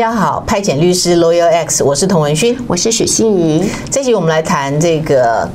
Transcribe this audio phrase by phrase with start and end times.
[0.00, 3.70] 大家好，派遣律师 Lawyer X，我是童文勋，我是许欣怡。
[3.90, 5.46] 这集我们来谈这个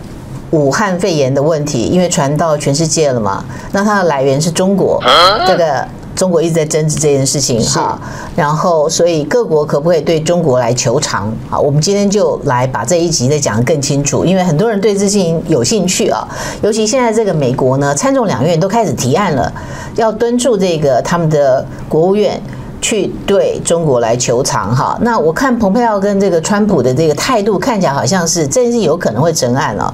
[0.51, 5.01] 武汉肺炎的问题，因为传到全世界了嘛，那它的来源是中国，
[5.47, 5.83] 这个
[6.15, 7.99] 中国一直在争执这件事情哈，
[8.35, 11.33] 然后所以各国可不可以对中国来求偿？
[11.49, 16.23] 啊，我们今天就来把这一集再讲得更清楚，因为很多人对这事情有兴趣啊，
[16.61, 19.51] 尤其现在这个美国呢，参众两院都开始提案了，
[19.95, 22.39] 要敦促这个他们的国务院。
[22.85, 29.91] 去对中国来求偿哈，那我看蓬佩奥跟这个川普的这个态度看起来好像是这件事有可能会成案了，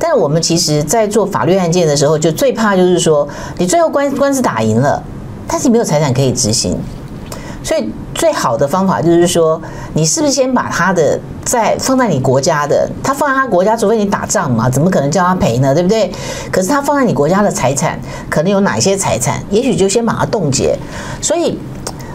[0.00, 5.00] 但是我们其实在做法律案件的时候，就最怕就是说你最后官官司打赢了，
[5.46, 6.76] 但是没有财产可以执行，
[7.62, 15.72] 所以最好的方法就是说，你是不是先把他的在放在你国家的，他放在他国家，除非你打仗嘛，怎么可能叫他赔呢？
[15.72, 16.10] 对不对？
[16.50, 17.96] 可是他放在你国家的财产，
[18.28, 20.76] 可能有哪些财产，也许就先把它冻结，
[21.22, 21.56] 所以。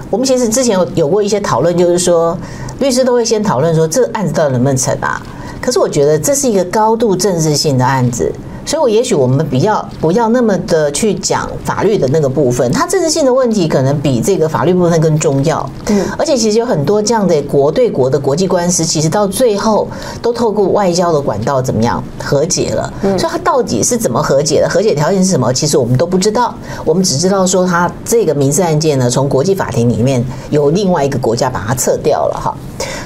[0.09, 2.37] 我们其实之前有有过一些讨论，就是说
[2.79, 5.21] 律师都会先讨论说这个案子到底能不能成啊？
[5.61, 8.31] 可是我觉得这是一个高度政治性的案子。
[8.69, 15.67] 所以，我也许我们比较不要那么的去讲法律的那个部分，它政治性的问题可能比这个法律部分更重要。
[15.87, 19.87] 嗯，而且其实有很多这样的国对国的国际官司，其实到最后
[20.21, 22.93] 都透过外交的管道怎么样和解了。
[23.01, 24.69] 嗯，所以它到底是怎么和解的？
[24.69, 25.51] 和解条件是什么？
[25.51, 26.53] 其实我们都不知道。
[26.85, 32.55] 我们只知道说，它这个民事案件呢，从国际法庭里面有另外一个国家把它撤掉了哈。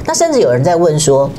[0.06, 1.30] 那甚至有人在问说。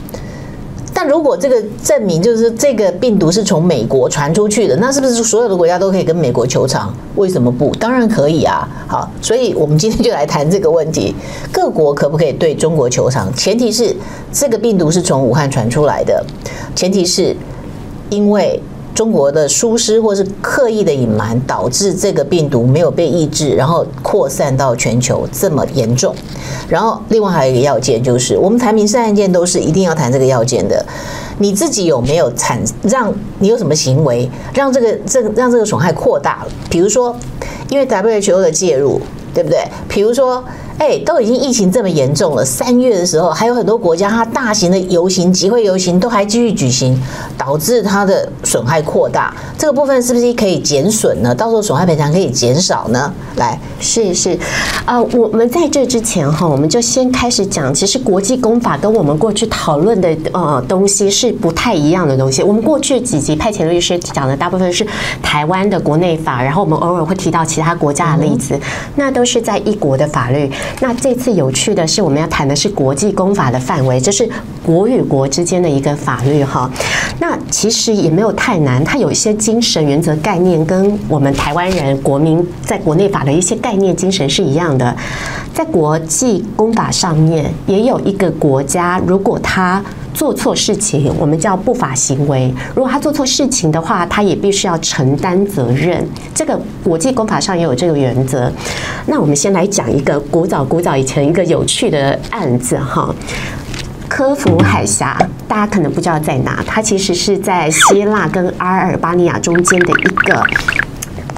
[1.07, 6.93] 如果这个证明就是这个病毒是从美国传出去的，那是不是所有的国家都可以跟美国求偿？
[7.17, 7.75] 为什么不？
[7.77, 8.69] 当然可以啊！
[8.89, 11.15] 好，所以我们今天就来谈这个问题：
[11.53, 13.33] 各国可不可以对中国求偿？
[13.35, 13.95] 前提是
[14.33, 16.25] 这个病毒是从武汉传出来的，
[16.75, 17.37] 前提是
[18.11, 18.61] 因为。
[18.95, 26.15] 中国的疏失或是刻意的隐瞒，导致这个病毒没有被抑制，然后扩散到全球这么严重。
[26.69, 30.85] 然后另外还有一个要件，就是我们谈民事案件都是一定要谈这个要件的。
[31.39, 36.49] 你自己有没有产让你有什么行为让这个这个让这个损害扩大了？
[36.71, 37.15] 比如说，
[37.69, 39.01] 因为 WHO 的介入，
[39.35, 39.67] 对不对？
[39.89, 40.43] 比如说。
[40.79, 47.01] 哎，都已经疫情这么严重了，三月的时候还有很多国家，它大型的游行、集会游行都还继续举行，
[47.39, 49.33] 导致它的损害扩大。
[49.57, 51.35] 这个部分是不是可以减损呢？
[51.35, 53.13] 到时候损害赔偿可以减少呢？
[53.37, 54.33] 来，是是，
[54.85, 62.43] 啊、呃，我们在这之前哈，我们就先开始讲，其实国际公法跟我们过去讨论的呃东西是不太一样的东西。
[62.43, 64.85] 我们过去几集派遣律师讲的大部分是
[65.23, 68.61] 台湾的国内法，然后我们偶尔会提到其他国家的例子，嗯、
[68.97, 70.51] 那都是在一国的法律。
[70.81, 74.29] 那这次有趣的是，我们要谈的是国际公法的范围，就是
[74.63, 76.71] 国与国之间的一个法律哈。
[77.19, 84.95] 那其实也没有太难，它有一些精神原则概念，跟我们台湾人国民在国内法的一些概念精神是一样的。
[85.53, 89.83] 在国际公法上面，也有一个国家，如果它
[90.15, 92.55] 做错事情，我们叫不法行为。
[92.75, 96.07] 如果他做错事情的话，他也必须要承担责任。
[96.33, 98.51] 这个国际公法上也有这个原则。
[99.07, 103.13] 那我们先来讲一个古早古早以前一个有趣的案子哈。
[104.09, 110.41] 科孚海峡，大家可能不知道在哪，它其实是在希腊跟阿尔巴尼亚中间的一个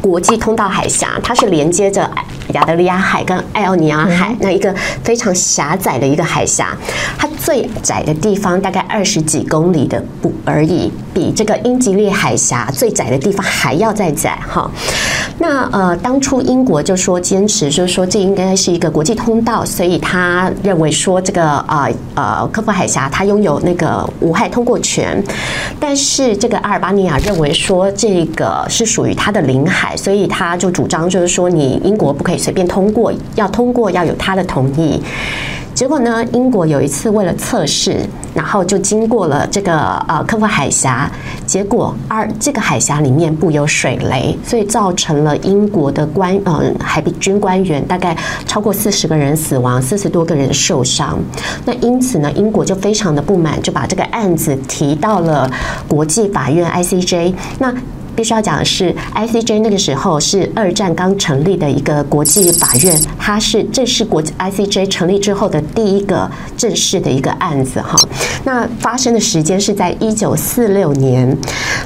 [0.02, 2.10] 国际通道海峡，它是连接着。
[2.52, 6.76] 亚得里亚海跟爱奥尼亚海，那一个非常狭窄的一个海峡，
[7.18, 14.70] 它最窄的地方大概二十几公里的不而已，比这个英吉利海峡最窄的地方还要再窄哈。
[15.38, 25.22] 那呃，当初英国就说坚持，就是说这应该是一个国际通道，所以他认为说这个呃呃科孚海峡它拥有那个无害通过权，
[25.78, 32.36] 但是这个阿尔巴尼亚认为说这个是属于他的领海，所以他就主张就是说你英国不可以。
[32.36, 35.02] 随便通过，要通过要有他的同意。
[35.76, 38.00] 结果呢，英国有一次为了测试，
[38.32, 39.78] 然后就经过了这个
[40.08, 41.10] 呃科夫海峡，
[41.44, 51.18] 结果二这个海峡里面布有水雷，所以造成了英国的官呃海军官员大概超过四十个人死亡，四十多个人受伤。
[51.66, 55.50] 那因此呢，英国就非常的不满，就把这个案子提到了
[55.86, 57.34] 国际法院 ICJ。
[57.58, 57.70] 那
[58.16, 67.96] 必须要讲的是，ICJ 那个时候是二战刚成立的一个国际法院，它是这是国际 ICJ 成立之后的第一个正式的一个案子哈。
[68.44, 71.36] 那发生的时间是在一九四六年。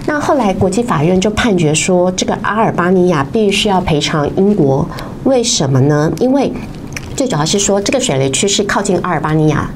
[0.06, 4.88] 那后来国际法院就判决说，这个阿尔巴尼亚必须要赔偿英国，
[5.24, 6.10] 为什么呢？
[6.20, 6.52] 因为
[7.20, 9.70] 最主要是说这个水雷区是靠近阿尔巴尼亚，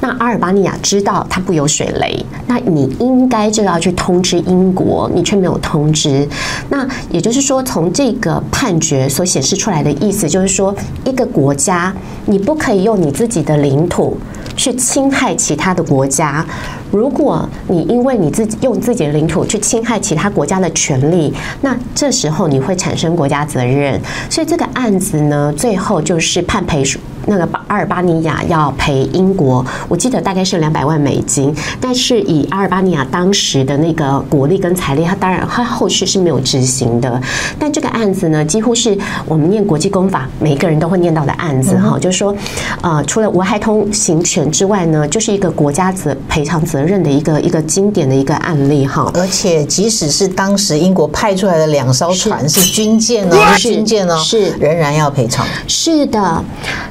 [0.00, 6.28] 那阿尔巴尼亚知道它不有水雷，那你应该就要去通知英国，你却没有通知。
[6.68, 10.74] 那也就是说，从这个判决所显示出来的意思，就是说
[11.04, 11.94] 一个国家
[12.26, 14.16] 你不可以用你自己的领土
[14.58, 16.44] 去侵害其他的国家。
[16.90, 23.98] 如果你因为你自己用自己的领土去侵害其他国家的权利，那这时候你会产生国家责任。
[24.28, 26.82] 所以这个案子呢，最后就是判赔
[27.28, 31.54] 那个阿尔巴尼亚要赔英国，我记得大概是两百万美金。
[31.78, 37.20] 但是以阿尔巴尼亚当时的那个国力跟财力，他当然他后续是没有执行的。
[37.58, 38.96] 但这个案子呢，几乎是
[39.26, 42.34] 我们念国际公法每一个人都会念到的案子哈，就是说，
[42.80, 46.78] 呃，除了无害通行权之外呢，就是一个国家责赔偿责。
[46.78, 55.44] 责任的一个一个经典的一个案例哈，而且即使是当时英国派出来的两艘船是军舰哦，是军舰哦，是仍然要赔偿。
[55.66, 56.44] 是的，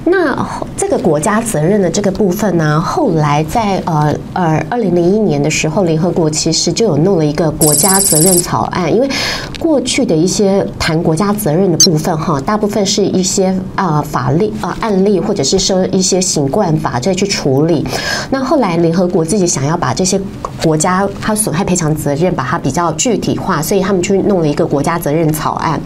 [0.03, 0.45] 那那
[0.75, 9.09] 这个国家责任的这个部分呢，后来在呃呃二零零一年的时候，联合国其实就有弄了一个国家责任草案，因为
[9.57, 17.87] 过去的一些谈国家责任的部分哈，大部分是一些啊法律啊案例或者是说一些行惯法再去处理，
[18.29, 19.77] 那后来联合国自己想要。
[19.77, 20.19] 把这些
[20.63, 25.79] 国家它损害赔偿责任，把它比较具体化，所以他们去弄了一个国家责任草案。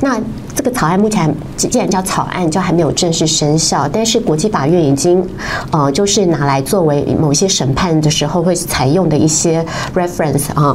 [0.00, 0.18] 那
[0.56, 3.86] 这个草案目前既然叫草案，就还没有正式生效。
[3.92, 5.22] 但是国际法院已经
[5.70, 9.64] 呃，就是拿来作为某些审判的时候会采用的一些
[9.94, 10.74] reference 啊。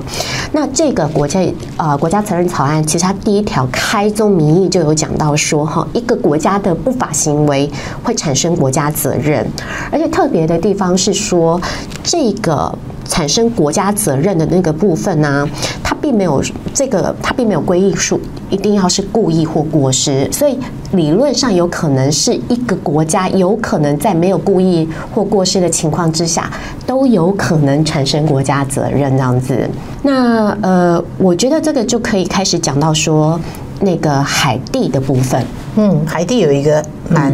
[0.51, 1.41] 那这个国家
[1.77, 7.69] 呃国家责任草案，其实它第一条开宗明义就有讲到说哈，一个国家的不法行为
[8.03, 9.45] 会产生国家责任，
[9.91, 11.59] 而且特别的地方是说
[12.03, 12.74] 这个。
[13.03, 15.45] 产生国家责任的那个部分呢、
[15.83, 16.42] 它并没有
[16.74, 18.18] 这个，它并没有规定说
[18.50, 20.57] 一定要是故意或过失，所以
[20.94, 26.50] 理论上有可能是一个国家有可能在没有故意或过失的情况之下，
[26.86, 29.69] 都有可能产生国家责任这样子。
[30.03, 33.38] 那呃，我觉得这个就可以开始讲到说
[33.81, 35.44] 那个海地的部分。
[35.75, 37.33] 嗯，海地有一个蛮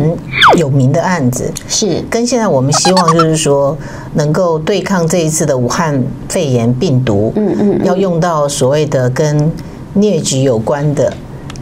[0.57, 2.03] 有名的案子，是。
[2.09, 3.77] 跟现在我们希望就是说
[4.13, 9.51] 能够对抗这一次的武汉肺炎病毒，嗯嗯，要用到所谓的跟
[9.95, 11.13] 疟疾有关的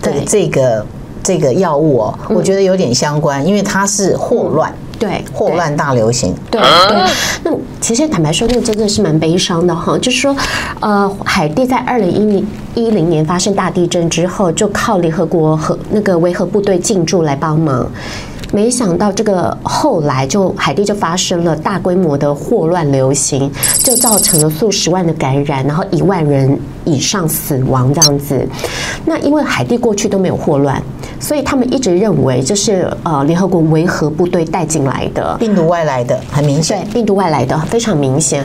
[0.01, 0.85] 的这个
[1.23, 4.73] 这个药物哦，我觉得有点相关，因为它是霍乱。
[4.97, 6.33] 对，霍乱大流行。
[6.50, 7.12] 对对，
[7.44, 7.51] 那
[7.81, 9.97] 其实坦白说，那真的是蛮悲伤的哈。
[9.97, 10.36] 就是说，
[10.80, 17.89] 呃，海地在二零一零一零年发生大地震之后，就靠联合国和那个维和部队进驻来帮忙。
[18.53, 28.47] 没想到这个后来就海地就发生了大规模的霍乱流行，就造成了数十万的感染，然后一万人以上死亡这样子。
[29.03, 30.81] 那因为海地过去都没有霍乱，
[31.19, 38.41] 所以他们一直认为这是呃联合国维和部队带进来的病毒外来的，很明显，对，病毒外来的非常明显。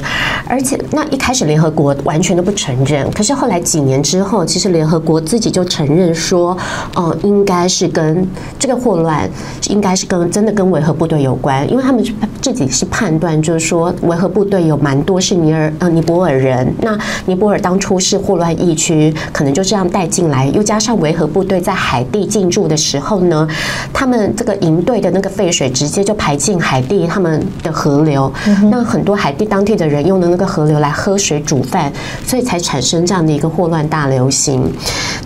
[0.48, 6.56] 而且那一开始联合国完全都不承认，可是后来几年之后，其实联合国自己就承认说，
[6.96, 8.26] 呃，应该是跟
[8.58, 9.30] 这个霍乱
[9.68, 9.90] 应该。
[10.00, 12.02] 是跟真的跟维和部队有关，因为他们
[12.40, 23.48] 自己是判断，就是说维和部队有蛮多是尼尔呃尼泊尔人，那尼泊尔当初是霍乱疫区，可能就这样带进来，又加上维和部队在海地进驻的时候呢，
[23.92, 31.92] 他们这个营队的那个废水直接就排进海地他们的河流，嗯、那很多海地当地的人用的那个河流来喝水煮饭，
[32.24, 34.72] 所以才产生这样的一个霍乱大流行。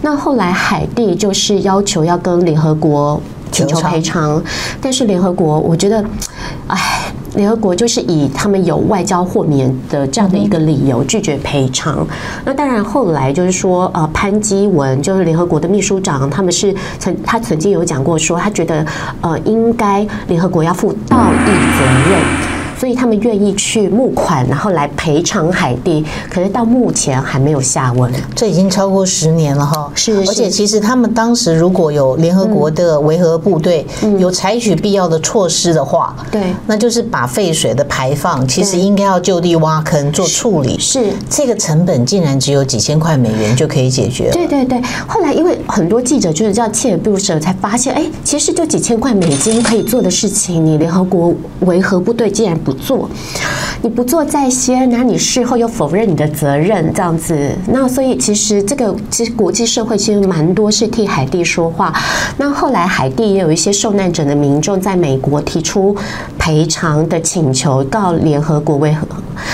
[0.01, 3.21] 那后来海地就是要求要跟联合国。
[3.53, 4.43] 请求赔偿，
[4.81, 6.05] 但是联合国，我觉得，
[6.67, 6.77] 哎，
[7.35, 12.07] 联合国就是以他们有外交豁免的这样的一个理由拒绝赔偿。
[12.45, 18.87] 那当然，后来就是说，呃，潘基文就是联合国的秘书长，他们是曾他曾经有讲过说，他觉得，
[19.21, 22.54] 呃，应该联合国要负道义责任。
[22.85, 28.13] 所以他们愿意去募款，然后来赔偿海地，可是到目前还没有下文。
[28.37, 29.91] 这已经超过十年了哈。
[29.95, 33.87] 是，而且其实他们当时如果有联合国的维和部队
[34.19, 40.79] 有采取必要的措施的话，对，那就是把废水的排放，其实应该要就地挖坑做处理。
[40.79, 44.31] 是，这个成本竟然只有几千块美元就可以解决。
[44.31, 44.79] 对对对。
[45.07, 53.09] 后来因为很多记者就是这样锲而不舍，才发现，哎，其实就几千块美金可以做的事情，你联合国维和部队竟然不做，
[53.83, 61.93] 你不做在先，那你事后又否认你的责任，这样子，那所以其实这个其实国际社会其实蛮多是替海地说话。
[62.37, 65.97] 那后来海地也有一些受难者的民众在美国提出
[66.39, 69.07] 赔偿的请求，告联合国为何。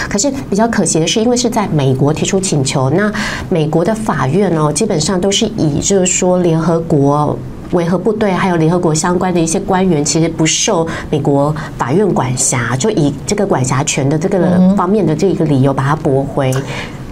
[0.09, 3.13] 可是比较可惜的是，因为是在美国提出请求，那
[3.49, 7.39] 美国的法院哦，基本上都是以就是说联合国。
[7.73, 14.39] 维和部队还有联合国相关的一些官员，其实不受美国法院管辖，就以这个管辖权的这个
[14.77, 16.53] 方面的这个理由把它驳回。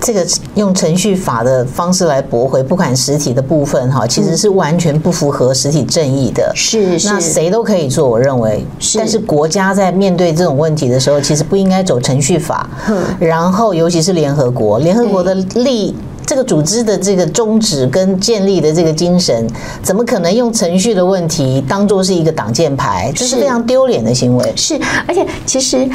[0.01, 0.25] 这个
[0.55, 6.53] 用程序法的方式来驳回不管实体的部分，哈，其实是完全不符合实体正义的。
[6.55, 8.65] 是，是，那谁都可以做，我认为。
[8.79, 8.97] 是。
[8.97, 12.71] 但是国家在面对这种问题的时候，其实不应该走程序法。
[12.89, 12.97] 嗯。
[13.19, 15.93] 然后，尤其是联合国，联合国的立
[16.29, 19.49] 这个组织的这个宗旨跟建立的这个精神，
[19.83, 23.11] 怎么可能用程序的问题当做是一个挡箭牌？
[23.17, 24.53] 这是非常丢脸的行为。
[24.55, 25.89] 是，而且其实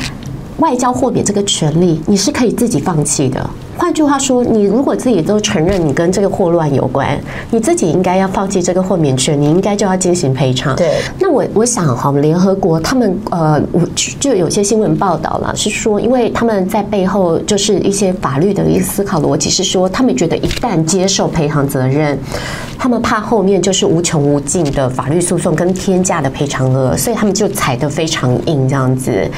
[0.57, 3.47] 外交豁免这个权利，你是可以自己放弃的。
[3.77, 7.19] 换句话说，你如果自己都承认你跟这个霍乱有关，
[7.51, 10.75] 你自己应该要放弃这个豁免权，你应该就要进行赔偿。
[10.75, 13.81] 对，那我我想哈，联合国他们呃，我
[14.19, 22.17] 就有些新闻报道了，是说，因为他们在背后就是一些法律的一个思考逻辑，是说他们觉得一旦接受赔偿责任，
[22.77, 29.29] 他们怕后面就是无穷无尽的法律诉讼跟天价的赔偿额，所以他们就踩得非常硬这样子。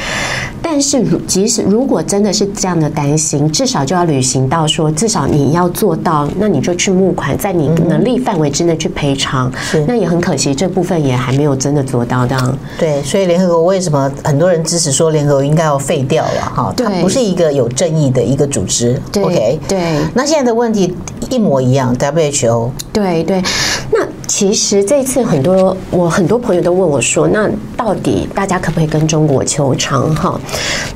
[0.61, 9.51] 但是，即使如果真的是这样的担心，至少就要履行到说，至少你要做到，那你就去募款，在你能力范围之内去赔偿。
[9.61, 12.57] 是，那也很可惜，这部分也还没有真的做到这样。
[12.79, 16.51] 对，所以联合国为什么很多人支持说联合国应该要废掉了？
[16.55, 18.99] 哈，它不是一个有正义的一个组织。
[19.21, 19.79] ，OK，对。
[20.15, 20.97] 那现在的问题
[21.29, 22.71] 一模一样，WHO。
[22.91, 23.43] 对对，
[23.91, 23.99] 那。
[24.27, 30.13] 其实这次很多我很多朋友都问我说，那到底大家可不可以跟中国求偿？
[30.15, 30.39] 哈，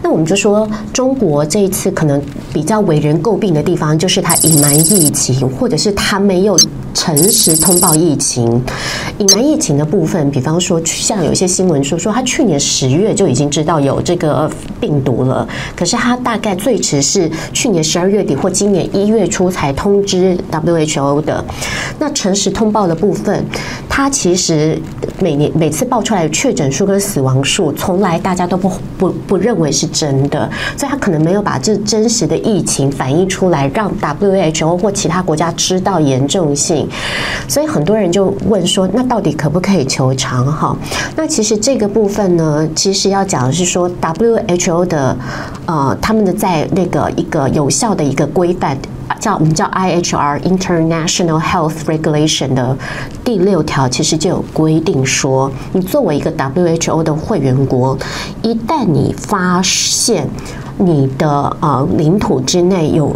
[0.01, 2.21] 那我们就说，中国这一次可能
[2.51, 6.57] 比较为人诟病的地方，就是他隐瞒疫情，或者是他没有
[6.93, 8.61] 诚实通报疫情。
[9.19, 21.45] 隐瞒疫情的部分，比方说像有一些新闻说，说他去年十月就已经知道有这个病毒了，可是他大概最迟是去年十二月底或今年一月初才通知 WHO 的。
[21.99, 23.18] 那诚实通报的部分。
[23.23, 23.45] 分，
[23.87, 24.79] 他其实
[25.19, 36.87] 每年每次报出来的确诊数跟死亡数，从来大家都不不不认为是真的，所以他可能没有把这真实的疫情反映出来，让 WHO 或其他国家知道严重性。
[37.47, 40.45] 所以很多人就问说，那到底可不可以求偿？
[40.45, 40.75] 哈，
[41.15, 45.17] 那其实这个部分呢，其实要讲的是说，WHO 的
[45.65, 48.77] 呃，他们的在那个一个有效的一个规范。
[49.19, 52.77] 叫我们叫 IHR International Health Regulation 的
[53.23, 57.97] 第六条，其实就有规定说，你作为一个 WHO 的会员国，
[58.41, 60.27] 一旦你发现
[60.79, 63.15] 你的呃领土之内有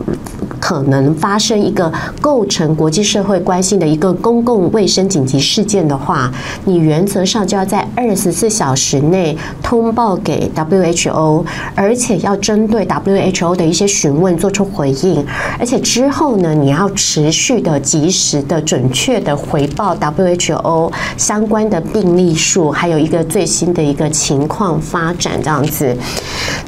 [0.60, 1.92] 可能发生一个
[2.22, 6.32] 构成国际社会关系的一个公共卫生紧急事件的话，
[6.66, 11.44] 你原则上就要在二十四小时内通报给 WHO，
[11.76, 15.26] 而且要针对 WHO 的一些询问做出回应，
[15.60, 25.96] 而且之后呢，你要持续的、及时的、准确的回报 WHO 相关的病例数，还有一个最新的一个情况发展这样子。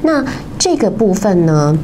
[0.02, 0.24] 那
[0.58, 1.78] 这个部分呢，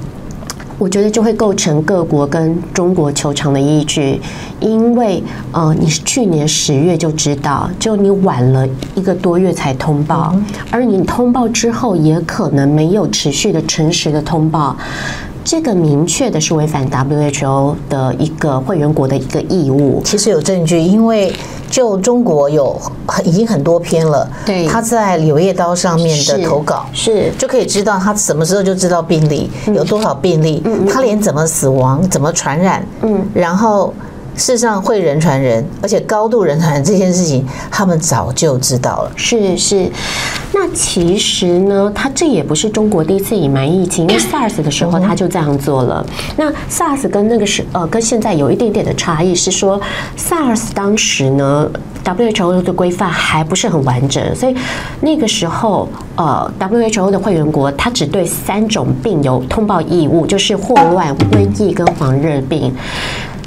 [0.78, 4.20] 我觉得就会构成各国跟中国球场的依据，
[4.60, 10.36] 因为呃，你是去年十月就知道，就你晚了一个多月才通报，
[10.72, 14.76] 而你通报之后也可能没有持续的诚实的通报。
[15.44, 20.02] 这个明确的是违反 WHO 的一个会员国的一个义务。
[20.06, 21.34] 其实有证据，因为
[21.70, 22.80] 就中国有
[23.24, 33.94] 已经很多篇了，对，他在《柳叶刀》上面的投稿是，是就可以知道他什么时候就知道病例有多少病例，嗯，他连怎么死亡、怎么传染，嗯，然后。
[34.36, 39.12] 事实上会人传人，而且高度人传人这件事情，他们早就知道了。
[39.16, 39.90] 是是，
[40.54, 46.06] 那其实呢，他这也不是中国第一次隐瞒疫情，因为 SARS 的时候他就这样做了。
[46.38, 49.80] 那 SARS 跟那个是呃跟现在有一点点的差异，是说
[50.18, 51.70] SARS 当时呢
[52.04, 54.56] WHO 的规范还不是很完整，所以
[55.02, 62.74] 那个时候呃 WHO 的会员国他只对三种病有通报义务，就是霍乱、瘟疫跟黄热病。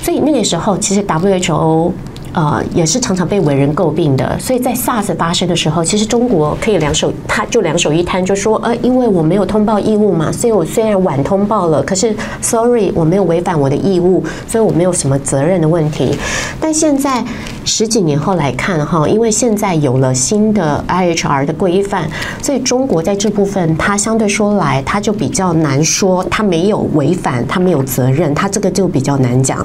[0.04, 1.90] 所以那个时候，其实 WHO。
[2.34, 12.12] 呃，也是常常被为人诟病的，所以在 SARS 发生的时候，其实中国可以两手，他就两手一摊，就说，呃，因为我没有通报义务嘛，所以我虽然晚通报了，可是
[12.42, 16.18] sorry，我没有违反我的义务，所以我没有什么责任的问题。
[16.60, 17.24] 但现在
[17.64, 22.10] 十几年后来看哈，因为现在有了新的 IHR 的规范，
[22.42, 29.64] 所以中国在这部分，它相对说来，它就比较难说，它没有违反，它没有责任，它这个就比较难讲。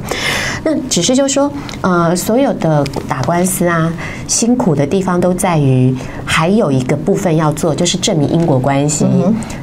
[0.64, 2.54] 那只是就说，呃，所有。
[2.60, 3.92] 的打官司啊，
[4.28, 9.06] 辛苦的地方都在于还有一个部分要做，就是证明因果关系。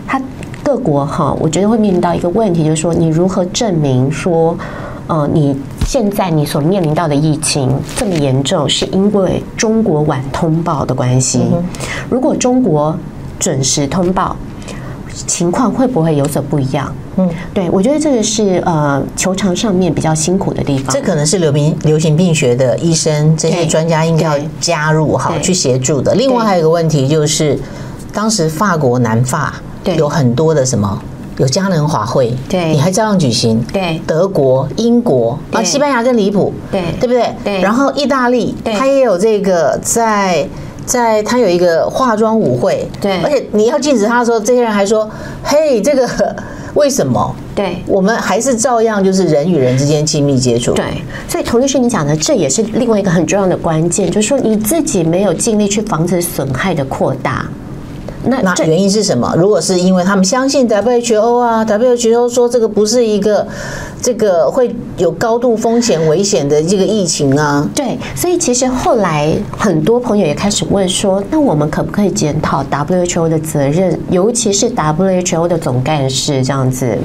[0.06, 0.20] 他
[0.62, 4.58] 各国哈，我觉得会面临到一个问题，就是说你如何证明说，
[5.06, 11.42] 呃，你现在你所面临到的疫情这么严重，是因为中国晚通报的关系。
[12.10, 12.98] 如果中国
[13.38, 14.36] 准时通报，
[15.26, 16.92] 情况会不会有所不一样？
[17.16, 20.94] 嗯，对，我觉得这个是呃球场上面比较辛苦的地方。
[20.94, 26.14] 这可能是流行流行病学的医生这些专家应该要加入哈去协助的。
[26.14, 27.58] 另外还有一个问题就是，
[28.12, 29.54] 当时法国南法
[29.96, 31.00] 有很多的什么？
[31.38, 37.30] 有嘉年华会，对，你还照样举行，对，德国、英国啊，西班牙更离谱，对，对不对？
[37.44, 40.48] 对，然后意大利，它也有这个在
[40.86, 45.10] 在他有一个化妆舞会，对，而且你要禁止他的时候，这些人还说，
[45.42, 46.08] 嘿，这个
[46.74, 47.34] 为什么？
[47.54, 50.84] 对，我们还是照样就是人与人之间亲密接触，对，
[51.28, 57.46] 所以童律师你讲的这也是另外一个很重要的关键，就是说你自己没有尽力去防止损害的扩大。
[58.28, 59.32] 那那原因是什么？
[59.38, 63.46] 如果是因为他们相信 WHO 啊，WHO 说这个不是一个
[64.06, 67.68] 这个会有高度风险危险的这个疫情啊。
[67.74, 76.96] 对，所以其实后来很多朋友也开始问说，那我们可不可以检讨 WHO 的责任，尤其是 WHO 的总干事这样子？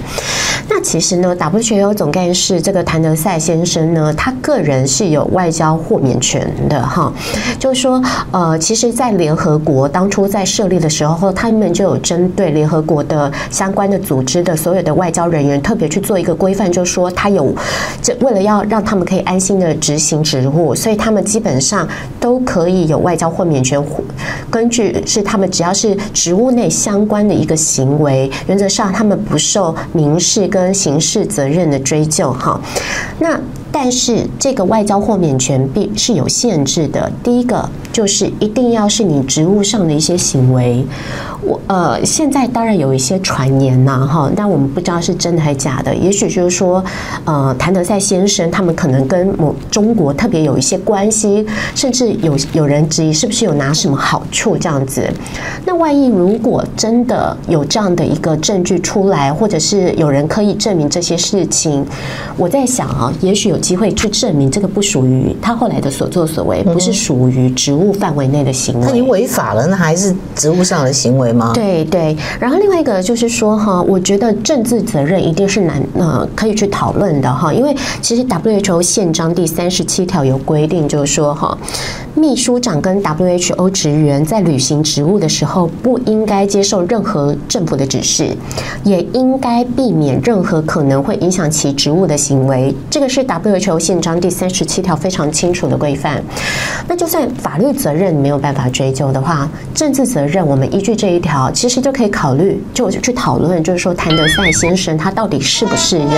[0.69, 7.11] 那其实呢，WHO 总干事这个谭德赛先生呢，他个人是有外交豁免权的哈，
[7.57, 11.31] 就是说，呃，其实，在联合国当初在设立的时候。
[11.33, 17.53] 他们就有针对联合国的相关的组织的所有的外交人员，特别去做一个规范，就是说他有
[18.01, 21.87] 这为了要让他们可以安心的执行职务，所以他们基本上
[22.19, 23.81] 都可以有外交豁免权。
[24.49, 32.33] 根据是他们只要是职务内相关的一个行为，原则上他们不受民事跟刑事责任的追究。
[32.33, 32.59] 哈，
[33.19, 33.39] 那。
[33.73, 37.09] 但是这个外交豁免权必是有限制的。
[37.23, 40.85] 第一个就是一定要是你职务上的一些行为。
[41.43, 45.95] 我呃，现在当然有一些传言呐，哈，但我们不知道是真的还是假的。
[45.95, 46.83] 也许就是说，
[47.25, 55.09] 呃，谭德赛先生他们可能跟某中国特别有一些关系，甚至有有人质疑是不是有拿什么好处这样子。
[55.65, 61.85] 那万一如果真的有这样的一个证据出来，或者是有人可以证明这些事情，
[62.37, 68.85] 我在想啊，也许有机会去证明这个不属于他后来的所作所为，不是属于职务范围内的行为。
[68.85, 71.30] 他已经违法了，那还是职务上的行为。
[71.53, 81.57] 对对，然后另外一个就是说哈，我觉得政治责任一定是难呃可以去讨论的哈，因为其实 WHO 宪章第三十七条有规定，就是说哈，
[82.13, 88.35] 秘书长跟 WHO 职员在履行职务的时候，不应该接受任何政府的指示，
[88.83, 92.73] 也应该避免任何可能会影响其职务的行为。
[92.89, 96.21] 这个是 WHO 宪章第三十七条非常清楚的规范。
[96.87, 106.09] 那就算法律责任没有办法追究的话，政治责任我们依据这一条其实就可以考虑，就去讨论，就是说谭德赛先生他到底适不适任？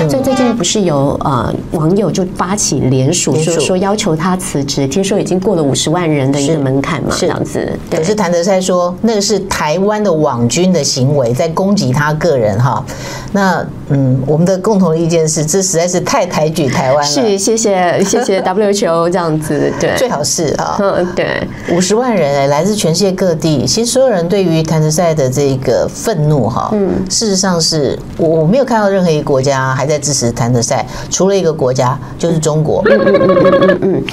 [0.00, 4.86] 嗯、所以最近不是有呃网友就发起联署，就是说要求他辞职。
[4.88, 7.72] 听说已经过了五十万人的一个门槛嘛，这样子。
[7.90, 12.84] 可是谭德塞说那个是台湾的网军的行为，在攻击他个人哈。
[13.32, 17.04] 那嗯，我们的共同的意见是，这实在是太抬举台湾了。
[17.04, 24.46] 是，谢谢 谢谢 WHO 这样子，对，最好是啊，嗯，对，五十万人哎，来自全世界各地，其实所有人对。
[24.46, 32.80] 于谭德赛的这个愤怒，哈，嗯，事实上是我我没有看到任何一个国家还在支持谭德赛，除了一个国家，就是中国。
[32.88, 34.04] 嗯嗯嗯嗯嗯嗯。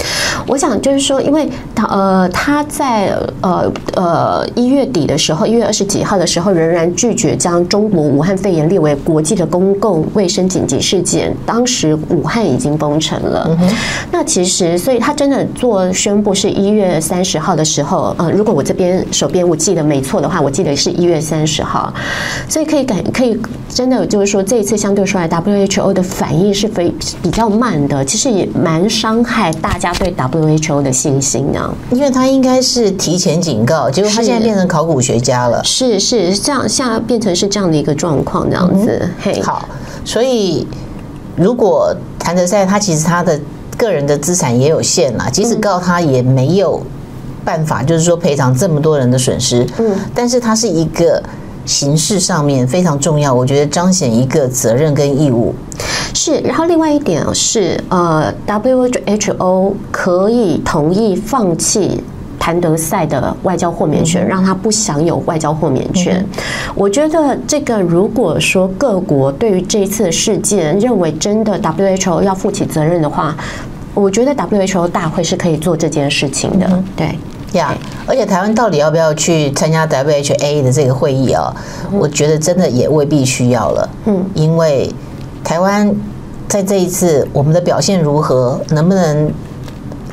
[0.48, 11.36] 我想就是说，因为他呃他在呃呃一月底的时候，一月二十几号的时候，仍然拒绝将中国武汉肺炎列为国际的公共卫生紧急事件。
[11.46, 13.56] 当时武汉已经封城了。
[14.12, 21.94] 那其实，所以他真的做宣布是一月三十号的时候，呃，如果我这边手边我记得没错的话，我记得是一月三十号，
[22.50, 23.38] 所以可以感可以
[23.70, 31.74] 真的就是说，这一次相对说来，WHO 的反应是非比较慢的，其实也蛮伤害大家对 WHO 的信心啊。
[31.92, 39.10] 因为他应该是提前警告，结果他现在变成考古学家了，是是这样，现在变成是这样的一个状况，这样子。
[39.20, 39.53] 嘿，好，
[40.06, 40.68] 所以
[41.36, 43.40] 如果谭德赛他其实他的
[43.78, 46.82] 个人的资产也有限啦，即使告他也没有。
[47.46, 51.22] 办法就是说赔偿这么多人的损失，嗯，但是他是一个
[51.66, 55.54] 形式上面非常重要，我觉得彰显一个责任跟义务。
[56.14, 62.02] 是，然后另外一点是，呃，WHO 可以同意放弃
[62.44, 66.22] 谭德赛的外交豁免权，让他不享有外交豁免权。
[66.76, 73.34] 我觉得这个如果说各国对于这次事件认为真的 WHO 要负起责任的话，
[73.94, 77.18] 我觉得 WHO 大会是可以做这件事情的，对。
[77.54, 77.74] 呀，
[78.06, 81.56] 而且台湾到底要不要去参加 WHA 的这个会议啊？
[81.94, 83.90] 我觉得真的也未必需要了。
[84.04, 84.94] 嗯，因为
[85.46, 85.90] 台湾
[86.50, 89.32] 在这一次我们的表现如何，能不能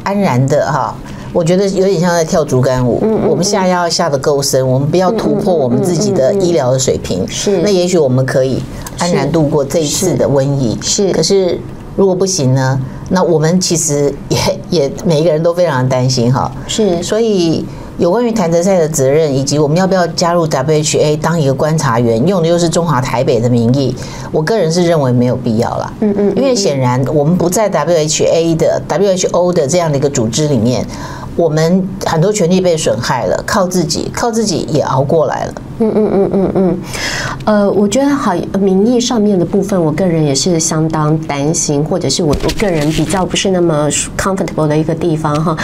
[0.05, 0.95] 安然的哈？
[1.33, 2.99] 我觉得有点像在跳竹竿舞。
[3.03, 7.27] 嗯，我们下要下的够深，我们不要突破我们自己的医疗的水平。
[7.29, 8.63] 是，那也许我们可以
[8.99, 10.79] 安然度过这一次的瘟疫。
[10.83, 11.59] 是，可是
[11.97, 12.81] 如果不行呢？
[13.11, 14.39] 那我们其实也
[14.71, 16.51] 也每一个人都非常担心哈。
[16.67, 17.65] 是，所以。
[17.99, 23.95] 有关于谭德赛的责任，以及我们要不要加入 WHA 当一个观察员，用的又是中华台北的名义，
[24.33, 25.93] 我个人是认为没有必要了。
[26.01, 30.83] 嗯嗯，因为显然我们不在 WHA 的 WHO 的这样的一个组织里面。
[31.41, 35.55] 我们很多权利被损害了，靠自己，靠自己也熬过来了。
[35.83, 36.79] 嗯嗯嗯嗯嗯，
[37.47, 45.57] 呃，我觉得好，名义上面的部分，我个人也是相当担心，或者是我我个人比较不是那么 comfortable 的一个地方哈。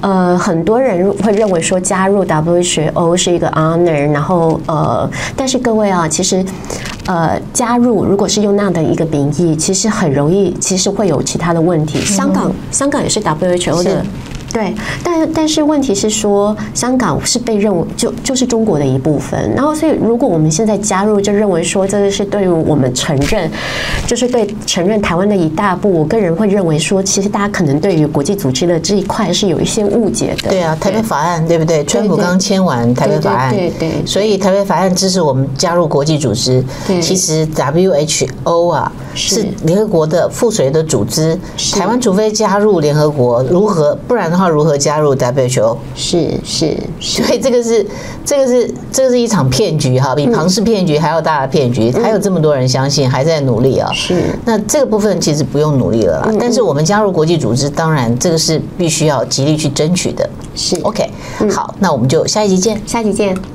[0.00, 6.44] 呃，很多人会认为说加入 WHO 是一个 honor，然后呃，但是各位啊，其实
[7.06, 11.98] 呃，加入如果是用那样的一个名义，其实很容易，其实会有其他的问题。
[12.04, 14.06] 香港，香港也是 WHO 的。
[14.54, 23.50] 对，但但是问题是说，香港是被认为就就是中国的一部分，然后所以如果我们现在加入，就认为说这个是对于我们承认，
[24.06, 25.92] 就是对承认台湾的一大步。
[25.92, 30.50] 我个人会认为说，其实大家可能对于国际组织的这一块是有一些误解的。
[30.50, 31.84] 对啊，台北法案对不对？
[31.84, 36.64] 川普刚签完台北法案，对对，所以台北法案支持我们加入国际组织。
[36.86, 41.36] 对，其实 WHO 啊是联合国的附随的组织，
[41.72, 43.98] 台湾除非加入联合国，如何？
[44.06, 44.43] 不然的话。
[44.48, 45.76] 如何加入 WHO？
[45.94, 47.86] 是是，所以这个是
[48.24, 53.90] 这个是这个是一场骗局哈，比庞氏骗局还要大的骗局，还有这么多人相信，还在努力啊。
[53.92, 56.32] 是，那这个部分其实不用努力了啦。
[56.38, 60.28] 但是我们加入国际组织，当然这个是必须要极力去争取的。
[60.54, 61.10] 是 OK，
[61.50, 63.54] 好，那我们就下一集见，下一集见。